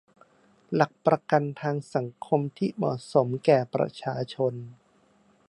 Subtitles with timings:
[0.73, 4.53] หลักประกันทางสังคมที่เหมาะสมแก่ประชาชน